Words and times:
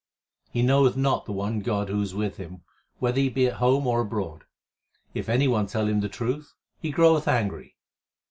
He 0.49 0.63
knoweth 0.63 0.97
not 0.97 1.25
the 1.25 1.31
one 1.31 1.59
God 1.59 1.87
who 1.89 2.01
is 2.01 2.15
with 2.15 2.37
him 2.37 2.63
whether 2.97 3.19
he 3.19 3.29
be 3.29 3.45
at 3.45 3.57
home 3.57 3.85
or 3.85 4.01
abroad; 4.01 4.45
if 5.13 5.29
any 5.29 5.47
one 5.47 5.67
tell 5.67 5.85
him 5.87 5.99
the 5.99 6.09
truth, 6.09 6.55
he 6.79 6.89
groweth 6.89 7.27
angry. 7.27 7.75